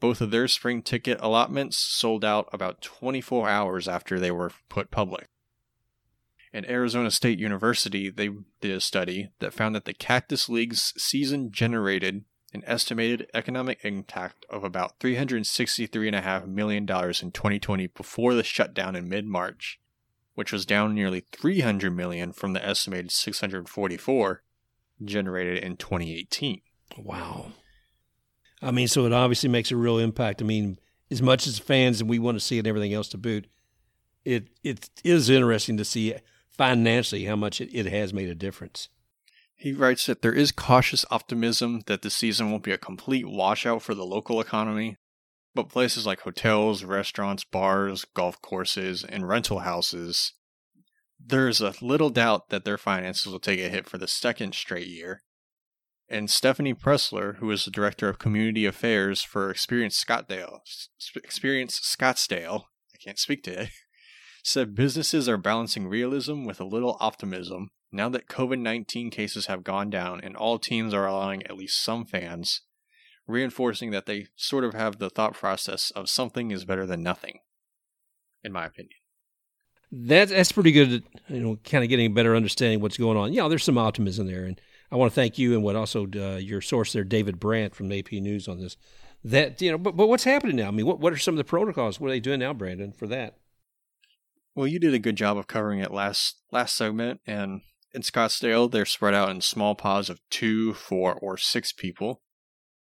[0.00, 4.90] both of their spring ticket allotments sold out about 24 hours after they were put
[4.90, 5.28] public.
[6.52, 8.28] At Arizona State University, they
[8.60, 14.44] did a study that found that the Cactus League's season generated an estimated economic impact
[14.50, 19.80] of about $363.5 million in 2020 before the shutdown in mid March,
[20.34, 24.42] which was down nearly 300 million from the estimated 644
[25.04, 26.60] generated in 2018.
[26.98, 27.52] Wow.
[28.60, 30.40] I mean, so it obviously makes a real impact.
[30.40, 30.78] I mean,
[31.10, 33.46] as much as fans and we want to see it and everything else to boot,
[34.24, 36.14] it it is interesting to see
[36.48, 38.88] financially how much it, it has made a difference.
[39.62, 43.80] He writes that there is cautious optimism that the season won't be a complete washout
[43.80, 44.96] for the local economy,
[45.54, 50.32] but places like hotels, restaurants, bars, golf courses, and rental houses,
[51.24, 54.88] there's a little doubt that their finances will take a hit for the second straight
[54.88, 55.22] year.
[56.08, 60.58] And Stephanie Pressler, who is the director of community affairs for Experience Scottsdale,
[61.14, 63.70] Experience Scottsdale, I can't speak today,
[64.42, 69.64] said businesses are balancing realism with a little optimism now that COVID 19 cases have
[69.64, 72.62] gone down and all teams are allowing at least some fans,
[73.26, 77.40] reinforcing that they sort of have the thought process of something is better than nothing,
[78.42, 78.96] in my opinion.
[79.92, 83.34] That, that's pretty good, you know, kind of getting a better understanding what's going on.
[83.34, 84.44] Yeah, there's some optimism there.
[84.44, 84.58] And
[84.90, 87.92] I want to thank you and what also uh, your source there, David Brandt from
[87.92, 88.78] AP News on this.
[89.22, 90.68] That, you know, but, but what's happening now?
[90.68, 92.00] I mean, what, what are some of the protocols?
[92.00, 93.36] What are they doing now, Brandon, for that?
[94.54, 97.62] Well, you did a good job of covering it last last segment, and
[97.94, 102.22] in Scottsdale, they're spread out in small pods of two, four, or six people.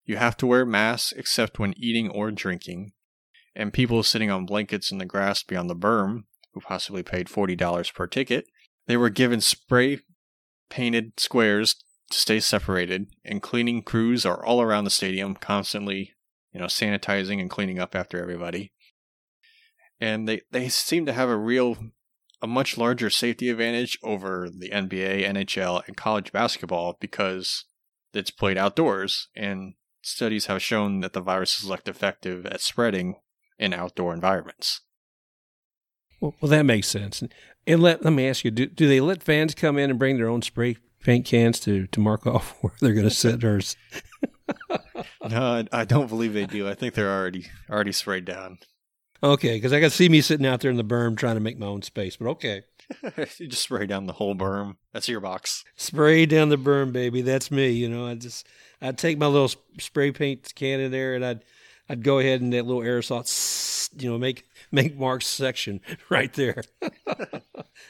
[0.04, 2.92] You have to wear masks except when eating or drinking,
[3.54, 7.94] and people sitting on blankets in the grass beyond the berm, who possibly paid $40
[7.94, 8.46] per ticket,
[8.86, 10.00] they were given spray
[10.68, 11.76] painted squares
[12.10, 16.14] to stay separated, and cleaning crews are all around the stadium, constantly,
[16.52, 18.72] you know, sanitizing and cleaning up after everybody.
[20.00, 21.76] And they, they seem to have a real
[22.42, 27.64] a much larger safety advantage over the NBA, NHL, and college basketball because
[28.12, 33.16] it's played outdoors, and studies have shown that the virus is less effective at spreading
[33.59, 34.81] in outdoor environments.
[36.20, 37.22] Well, well that makes sense.
[37.66, 40.16] And let let me ask you: Do do they let fans come in and bring
[40.16, 43.44] their own spray paint cans to to mark off where they're going to sit?
[43.44, 43.61] Or
[45.29, 46.68] no, I don't believe they do.
[46.68, 48.59] I think they're already already sprayed down.
[49.22, 51.40] Okay, because I got to see me sitting out there in the berm trying to
[51.40, 52.16] make my own space.
[52.16, 52.62] But okay,
[53.38, 54.76] you just spray down the whole berm.
[54.92, 55.64] That's your box.
[55.76, 57.20] Spray down the berm, baby.
[57.20, 57.70] That's me.
[57.70, 58.46] You know, I just
[58.80, 61.44] I'd take my little spray paint can in there and I'd
[61.88, 66.62] I'd go ahead and that little aerosol, you know, make make Mark's section right there.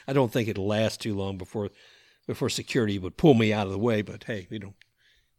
[0.07, 1.69] I don't think it'll last too long before
[2.27, 4.01] before security would pull me out of the way.
[4.01, 4.73] But hey, you know,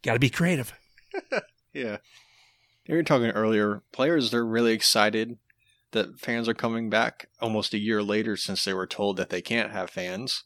[0.02, 0.72] got to be creative.
[1.74, 1.98] yeah.
[2.86, 3.82] You were talking earlier.
[3.92, 5.38] Players, they're really excited
[5.92, 9.42] that fans are coming back almost a year later since they were told that they
[9.42, 10.44] can't have fans.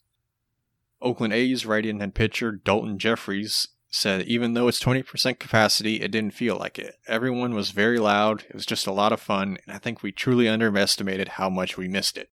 [1.00, 6.34] Oakland A's right-in and pitcher Daulton Jefferies said even though it's 20% capacity, it didn't
[6.34, 6.96] feel like it.
[7.06, 8.44] Everyone was very loud.
[8.48, 11.76] It was just a lot of fun, and I think we truly underestimated how much
[11.76, 12.30] we missed it.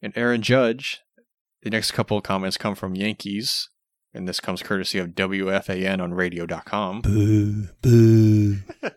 [0.00, 1.00] And Aaron Judge,
[1.62, 3.68] the next couple of comments come from Yankees,
[4.12, 7.00] and this comes courtesy of WFAN on radio.com.
[7.02, 8.58] Boo, boo.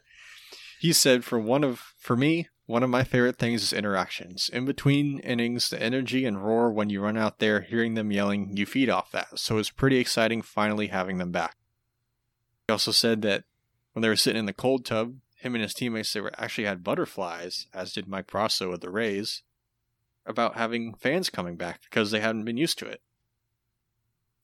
[0.80, 4.49] he said for one of for me, one of my favorite things is interactions.
[4.51, 8.58] In between innings, the energy and roar when you run out there, hearing them yelling,
[8.58, 9.38] you feed off that.
[9.38, 11.58] So it's pretty exciting finally having them back.
[12.67, 13.43] He also said that
[13.93, 16.65] when they were sitting in the cold tub, him and his teammates they were actually
[16.65, 19.43] had butterflies, as did Mike Brosseau of the Rays,
[20.25, 23.01] about having fans coming back because they hadn't been used to it.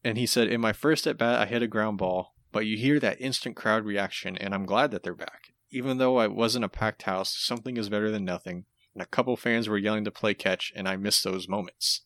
[0.04, 2.78] And he said, In my first at bat, I hit a ground ball, but you
[2.78, 5.54] hear that instant crowd reaction, and I'm glad that they're back.
[5.72, 9.36] Even though I wasn't a packed house, something is better than nothing, and a couple
[9.38, 12.02] fans were yelling to play catch, and I missed those moments.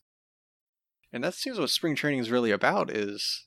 [1.12, 3.46] And that seems what spring training is really about is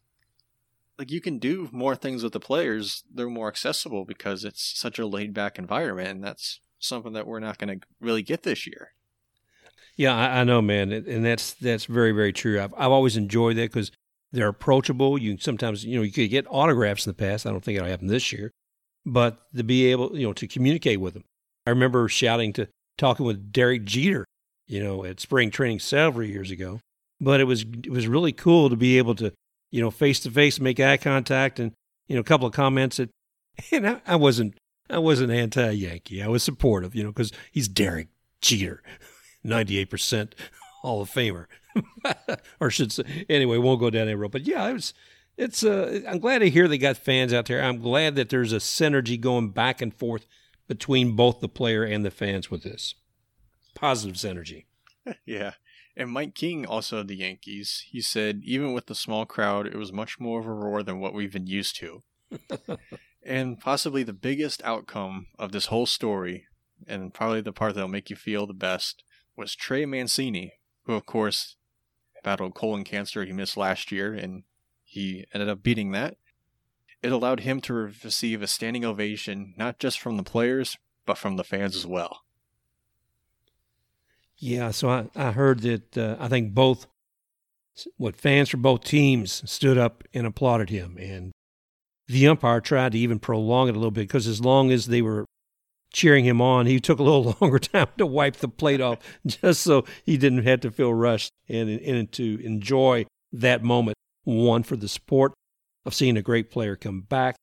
[0.99, 4.99] like you can do more things with the players, they're more accessible because it's such
[4.99, 8.67] a laid back environment, and that's something that we're not going to really get this
[8.67, 8.93] year.
[9.97, 12.61] Yeah, I, I, know, man, and that's that's very very true.
[12.61, 13.91] I've I've always enjoyed that because
[14.31, 15.19] they're approachable.
[15.19, 17.47] You sometimes you know you could get autographs in the past.
[17.47, 18.53] I don't think it'll happen this year,
[19.05, 21.25] but to be able, you know, to communicate with them.
[21.67, 24.25] I remember shouting to talking with Derek Jeter,
[24.67, 26.81] you know, at spring training several years ago.
[27.21, 29.33] But it was it was really cool to be able to,
[29.71, 31.73] you know, face to face make eye contact and
[32.07, 33.11] you know a couple of comments that,
[33.73, 34.55] and I, I wasn't
[34.91, 36.23] I wasn't anti Yankee.
[36.23, 38.09] I was supportive, you know, because he's Derek
[38.41, 38.83] Jeter,
[39.45, 40.35] ninety eight percent
[40.83, 41.47] Hall of Famer,
[42.61, 43.59] or should say anyway.
[43.59, 44.33] Won't go down that road.
[44.33, 44.95] But yeah, it was
[45.39, 47.63] it's uh, I'm glad to hear they got fans out there.
[47.63, 50.27] I'm glad that there's a synergy going back and forth
[50.67, 52.97] between both the player and the fans with this.
[53.75, 54.67] Positive synergy.
[55.25, 55.53] yeah.
[55.97, 59.77] And Mike King, also of the Yankees, he said even with the small crowd, it
[59.77, 62.03] was much more of a roar than what we've been used to.
[63.23, 66.47] and possibly the biggest outcome of this whole story,
[66.87, 69.05] and probably the part that'll make you feel the best,
[69.37, 71.57] was Trey Mancini, who, of course,
[72.23, 74.43] battled colon cancer he missed last year, and
[74.89, 76.17] he ended up beating that.
[77.03, 81.37] It allowed him to receive a standing ovation, not just from the players, but from
[81.37, 82.23] the fans as well.
[84.39, 86.87] Yeah, so I, I heard that uh, I think both
[87.99, 91.33] what fans for both teams stood up and applauded him, and
[92.07, 95.03] the umpire tried to even prolong it a little bit because as long as they
[95.03, 95.27] were
[95.93, 99.61] cheering him on, he took a little longer time to wipe the plate off just
[99.61, 103.95] so he didn't have to feel rushed and, and to enjoy that moment.
[104.29, 105.33] One for the support
[105.87, 107.37] of seeing a great player come back.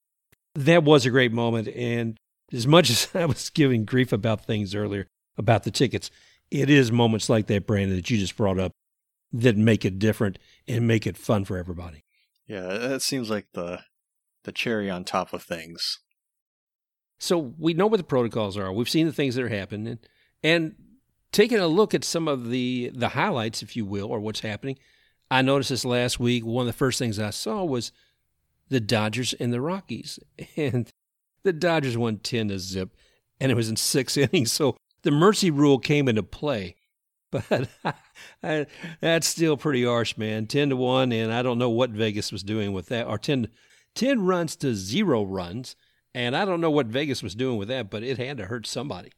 [0.54, 2.15] That was a great moment, and
[2.54, 6.12] as much as I was giving grief about things earlier about the tickets,
[6.52, 8.71] it is moments like that, Brandon, that you just brought up
[9.34, 12.04] that make it different and make it fun for everybody.
[12.45, 13.80] Yeah, that seems like the
[14.43, 16.02] the cherry on top of things.
[17.17, 18.71] So we know what the protocols are.
[18.71, 19.98] We've seen the things that are happening,
[20.43, 20.76] and
[21.32, 24.78] taking a look at some of the the highlights, if you will, or what's happening.
[25.29, 26.45] I noticed this last week.
[26.45, 27.91] One of the first things I saw was
[28.69, 30.19] the Dodgers and the Rockies,
[30.57, 30.89] and
[31.43, 32.95] the Dodgers won ten to zip,
[33.39, 34.51] and it was in six innings.
[34.51, 36.75] So the mercy rule came into play.
[37.31, 37.67] But
[38.41, 38.65] I,
[39.01, 40.47] that's still pretty harsh, man.
[40.47, 43.07] 10 to 1, and I don't know what Vegas was doing with that.
[43.07, 43.49] Or 10,
[43.93, 45.75] 10 runs to zero runs.
[46.13, 48.65] And I don't know what Vegas was doing with that, but it had to hurt
[48.65, 49.11] somebody.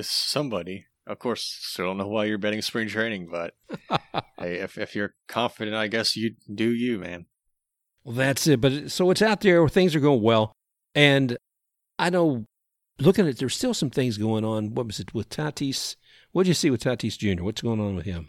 [0.00, 0.86] Somebody.
[1.08, 3.54] Of course, still don't know why you're betting spring training, but
[4.38, 7.24] hey, if, if you're confident, I guess you do you, man.
[8.04, 8.60] Well, that's it.
[8.60, 10.52] But so it's out there where things are going well.
[10.94, 11.38] And
[11.98, 12.44] I know
[12.98, 14.74] looking at there's still some things going on.
[14.74, 15.96] What was it with Tatis?
[16.32, 17.42] What did you see with Tatis Jr.?
[17.42, 18.28] What's going on with him?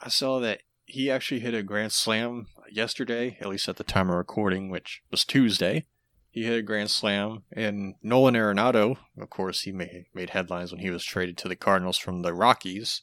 [0.00, 4.08] I saw that he actually hit a grand slam yesterday, at least at the time
[4.08, 5.86] of recording, which was Tuesday.
[6.30, 10.80] He hit a grand slam, and Nolan Arenado, of course, he made, made headlines when
[10.80, 13.02] he was traded to the Cardinals from the Rockies.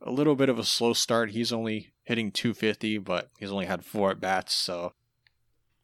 [0.00, 1.32] A little bit of a slow start.
[1.32, 4.92] He's only hitting 250, but he's only had four at bats, so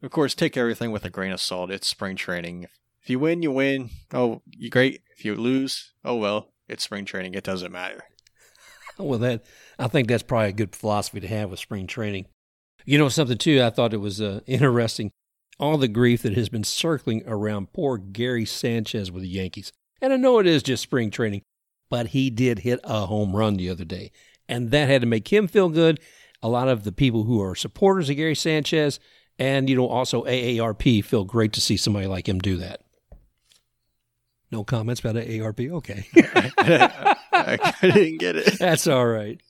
[0.05, 1.71] of course, take everything with a grain of salt.
[1.71, 2.67] It's spring training.
[3.01, 3.89] If you win, you win.
[4.13, 5.01] Oh, you great.
[5.17, 6.51] If you lose, oh well.
[6.67, 7.33] It's spring training.
[7.33, 8.03] It doesn't matter.
[8.97, 9.43] Well, that
[9.77, 12.27] I think that's probably a good philosophy to have with spring training.
[12.85, 13.61] You know something too.
[13.61, 15.11] I thought it was uh, interesting.
[15.57, 20.11] All the grief that has been circling around poor Gary Sanchez with the Yankees, and
[20.11, 21.43] I know it is just spring training,
[21.89, 24.11] but he did hit a home run the other day,
[24.49, 25.99] and that had to make him feel good.
[26.43, 28.99] A lot of the people who are supporters of Gary Sanchez,
[29.39, 32.81] and you know also AARP, feel great to see somebody like him do that.
[34.51, 35.71] No comments about AARP?
[35.71, 36.05] Okay.
[37.35, 38.59] I didn't get it.
[38.59, 39.41] That's all right.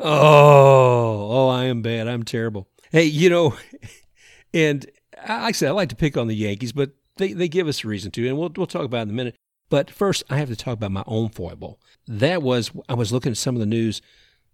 [0.00, 2.08] Oh, oh, I am bad.
[2.08, 2.68] I'm terrible.
[2.90, 3.56] Hey, you know,
[4.54, 4.86] and
[5.26, 7.88] I said, I like to pick on the Yankees, but they, they give us a
[7.88, 9.36] reason to, and we'll we'll talk about it in a minute.
[9.68, 11.80] But first, I have to talk about my own foible.
[12.06, 14.02] That was I was looking at some of the news,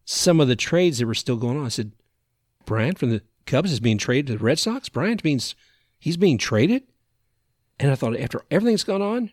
[0.05, 1.67] some of the trades that were still going on.
[1.67, 1.93] I said,
[2.67, 4.89] Bryant from the Cubs is being traded to the Red Sox.
[4.89, 5.55] Bryant means
[5.99, 6.83] he's being traded,
[7.81, 9.31] and I thought after everything's gone on,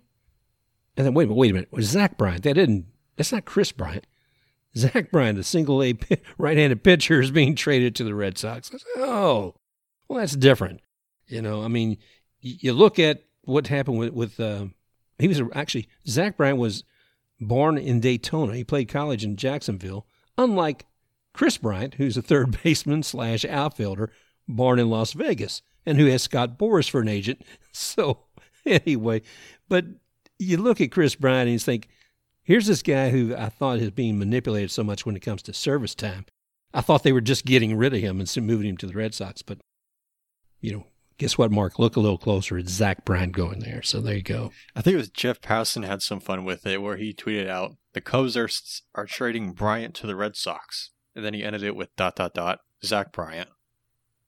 [0.97, 1.71] and then wait a minute, wait a minute.
[1.71, 2.43] Was Zach Bryant?
[2.43, 2.85] That didn't.
[3.15, 4.05] That's not Kris Bryant.
[4.77, 5.97] Zach Bryant, the single A
[6.37, 8.69] right-handed pitcher, is being traded to the Red Sox.
[8.69, 9.55] Said, oh,
[10.07, 10.81] well, that's different.
[11.27, 11.97] You know, I mean,
[12.41, 14.65] you look at what happened with with uh,
[15.17, 16.83] he was actually Zach Bryant was
[17.39, 18.55] born in Daytona.
[18.55, 20.05] He played college in Jacksonville.
[20.37, 20.85] Unlike
[21.33, 24.11] Kris Bryant, who's a third baseman slash outfielder,
[24.47, 27.41] born in Las Vegas, and who has Scott Boras for an agent.
[27.77, 28.19] So
[28.65, 29.21] anyway,
[29.67, 29.83] but
[30.39, 31.89] you look at Kris Bryant and you think,
[32.41, 35.53] here's this guy who I thought is being manipulated so much when it comes to
[35.53, 36.25] service time.
[36.73, 39.13] I thought they were just getting rid of him and moving him to the Red
[39.13, 39.57] Sox, but
[40.61, 41.79] you know, guess what, Mark?
[41.79, 42.57] Look a little closer.
[42.57, 43.81] It's Zach Bryant going there.
[43.81, 44.51] So there you go.
[44.75, 47.75] I think it was Jeff Passan had some fun with it, where he tweeted out,
[47.93, 48.49] "The Cubs are
[48.93, 52.33] are trading Bryant to the Red Sox," and then he ended it with dot dot
[52.33, 53.49] dot Zach Bryant,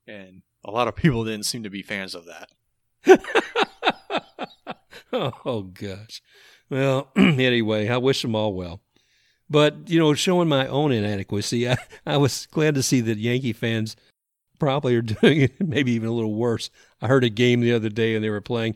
[0.05, 2.49] and a lot of people didn't seem to be fans of that.
[5.13, 6.21] oh gosh.
[6.69, 8.81] Well, anyway, I wish them all well.
[9.49, 13.53] But you know, showing my own inadequacy, I, I was glad to see that Yankee
[13.53, 13.95] fans
[14.60, 16.70] probably are doing it maybe even a little worse.
[17.01, 18.76] I heard a game the other day and they were playing,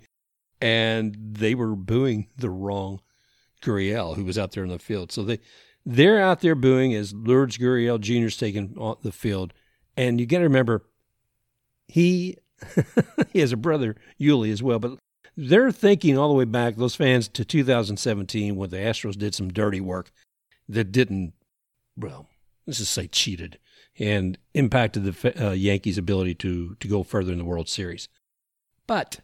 [0.60, 3.02] and they were booing the wrong
[3.62, 5.12] Gurriel who was out there in the field.
[5.12, 5.40] So they
[5.86, 8.28] they're out there booing as Lourdes Gurriel Jr.
[8.28, 9.54] is taking on the field,
[9.98, 10.86] and you got to remember
[11.88, 12.38] he
[13.32, 14.98] he has a brother Yuli as well, but
[15.38, 19.50] they're thinking all the way back, those fans, to 2017 when the Astros did some
[19.50, 20.12] dirty work
[20.68, 21.34] that didn't,
[21.98, 22.28] well,
[22.68, 23.58] let's just say cheated
[24.00, 28.08] and impacted the uh, Yankees' ability to, to go further in the World Series.
[28.88, 29.20] But,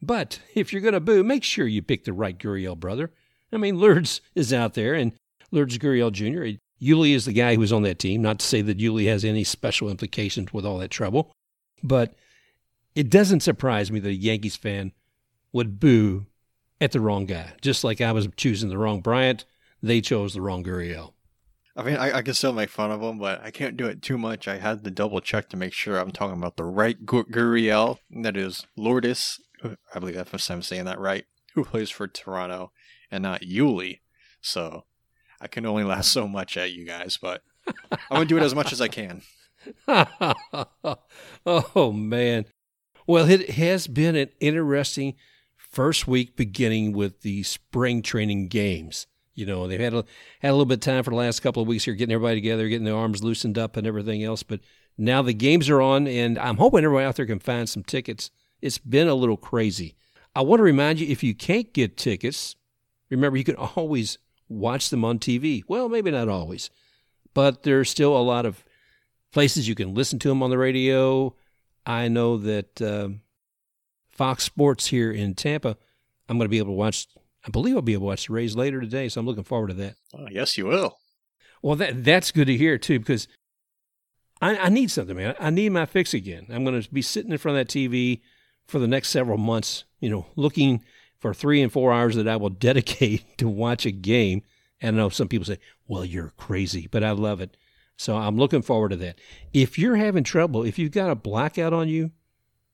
[0.00, 3.12] but if you're going to boo, make sure you pick the right Gurriel brother.
[3.52, 5.12] I mean, Lourdes is out there, and
[5.50, 8.20] Lourdes Gurriel Jr., Yuli is the guy who was on that team.
[8.20, 11.32] Not to say that Yuli has any special implications with all that trouble,
[11.82, 12.14] but
[12.94, 14.92] it doesn't surprise me that a Yankees fan
[15.52, 16.26] would boo
[16.80, 17.52] at the wrong guy.
[17.62, 19.44] Just like I was choosing the wrong Bryant,
[19.82, 21.12] they chose the wrong Gurriel.
[21.76, 24.00] I mean, I, I, can still make fun of him, but I can't do it
[24.00, 24.48] too much.
[24.48, 27.98] I had to double check to make sure I'm talking about the right Gurriel.
[28.22, 29.40] That is Lourdes.
[29.62, 31.26] I believe if I'm saying that right.
[31.54, 32.72] Who plays for Toronto
[33.10, 34.00] and not Yuli.
[34.40, 34.84] So
[35.40, 37.42] I can only laugh so much at you guys, but
[37.90, 39.22] I'm gonna do it as much as I can.
[41.46, 42.46] oh man.
[43.06, 45.14] Well, it has been an interesting
[45.56, 49.06] first week beginning with the spring training games.
[49.36, 50.04] You know, they've had a,
[50.40, 52.36] had a little bit of time for the last couple of weeks here, getting everybody
[52.36, 54.42] together, getting their arms loosened up and everything else.
[54.42, 54.60] But
[54.98, 58.30] now the games are on, and I'm hoping everybody out there can find some tickets.
[58.60, 59.94] It's been a little crazy.
[60.34, 62.56] I want to remind you if you can't get tickets,
[63.10, 64.18] remember you can always
[64.48, 65.62] watch them on TV.
[65.68, 66.70] Well, maybe not always,
[67.34, 68.64] but there's still a lot of
[69.32, 71.34] places you can listen to them on the radio.
[71.84, 73.10] I know that uh,
[74.08, 75.76] Fox Sports here in Tampa,
[76.28, 77.06] I'm going to be able to watch.
[77.46, 79.68] I believe I'll be able to watch the Rays later today, so I'm looking forward
[79.68, 79.94] to that.
[80.12, 80.98] Oh, yes, you will.
[81.62, 83.28] Well, that that's good to hear too, because
[84.42, 85.34] I, I need something, man.
[85.38, 86.46] I need my fix again.
[86.50, 88.20] I'm going to be sitting in front of that TV
[88.66, 90.82] for the next several months, you know, looking
[91.18, 94.42] for three and four hours that I will dedicate to watch a game.
[94.80, 97.56] And I know some people say, well, you're crazy, but I love it.
[97.96, 99.18] So I'm looking forward to that.
[99.54, 102.10] If you're having trouble, if you've got a blackout on you,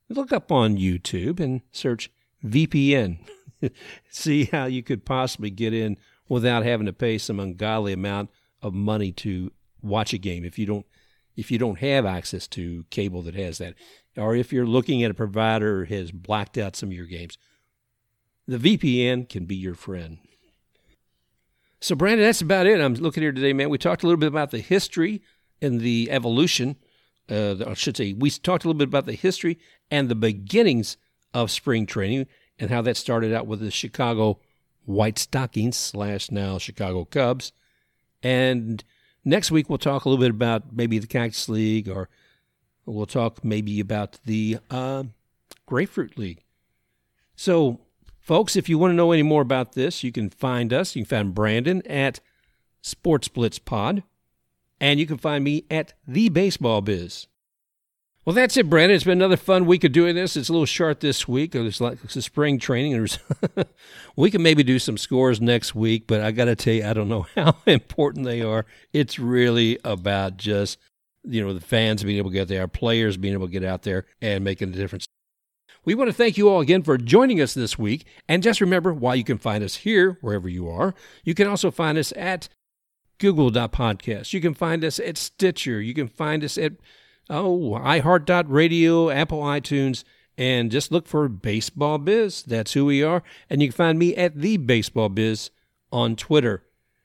[0.08, 2.10] look up on YouTube and search
[2.44, 3.18] VPN.
[4.10, 5.96] See how you could possibly get in
[6.28, 8.30] without having to pay some ungodly amount
[8.60, 10.86] of money to watch a game if you don't
[11.34, 13.74] if you don't have access to cable that has that
[14.16, 17.36] or if you're looking at a provider who has blacked out some of your games
[18.46, 20.18] the VPN can be your friend.
[21.80, 22.80] So, Brandon, that's about it.
[22.80, 23.70] I'm looking here today, man.
[23.70, 25.22] We talked a little bit about the history
[25.60, 26.76] and the evolution.
[27.30, 29.58] Uh, I should say, we talked a little bit about the history
[29.90, 30.96] and the beginnings
[31.34, 32.26] of spring training
[32.58, 34.38] and how that started out with the Chicago
[34.84, 37.52] White Stockings slash now Chicago Cubs.
[38.22, 38.82] And
[39.24, 42.08] next week, we'll talk a little bit about maybe the Cactus League or
[42.86, 45.04] we'll talk maybe about the uh,
[45.66, 46.42] Grapefruit League.
[47.34, 47.80] So,
[48.22, 50.94] Folks, if you want to know any more about this, you can find us.
[50.94, 52.20] You can find Brandon at
[52.80, 54.04] Sports Blitz Pod,
[54.80, 57.26] and you can find me at The Baseball Biz.
[58.24, 58.94] Well, that's it, Brandon.
[58.94, 60.36] It's been another fun week of doing this.
[60.36, 61.56] It's a little short this week.
[61.56, 63.08] It's like it's a spring training.
[64.16, 66.92] we can maybe do some scores next week, but I got to tell you, I
[66.92, 68.64] don't know how important they are.
[68.92, 70.78] It's really about just
[71.24, 73.82] you know the fans being able to get there, players being able to get out
[73.82, 75.06] there and making a difference.
[75.84, 78.06] We want to thank you all again for joining us this week.
[78.28, 80.94] And just remember, while you can find us here, wherever you are,
[81.24, 82.48] you can also find us at
[83.18, 84.32] google.podcast.
[84.32, 85.80] You can find us at Stitcher.
[85.80, 86.74] You can find us at,
[87.30, 90.04] oh, iHeart.radio, Apple iTunes,
[90.36, 92.42] and just look for Baseball Biz.
[92.42, 93.22] That's who we are.
[93.50, 95.50] And you can find me at The Baseball Biz
[95.92, 96.64] on Twitter.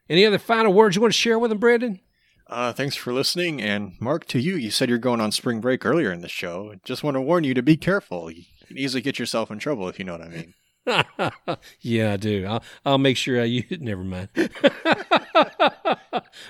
[0.10, 2.00] Any other final words you want to share with them, Brandon?
[2.48, 3.62] Uh, thanks for listening.
[3.62, 6.76] And Mark, to you, you said you're going on spring break earlier in the show.
[6.86, 8.32] Just want to warn you to be careful.
[8.32, 10.54] You can easily get yourself in trouble if you know what I mean.
[11.82, 12.46] yeah, I do.
[12.48, 13.82] I'll, I'll make sure I use it.
[13.82, 14.30] Never mind.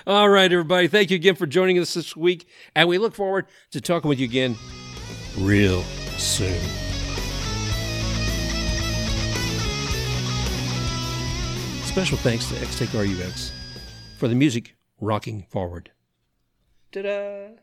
[0.06, 0.88] All right, everybody.
[0.88, 2.48] Thank you again for joining us this week.
[2.74, 4.56] And we look forward to talking with you again
[5.38, 5.82] real
[6.18, 6.58] soon.
[11.84, 13.50] Special thanks to XTakeRUX
[14.18, 15.90] for the music rocking forward.
[16.92, 17.58] Ta da!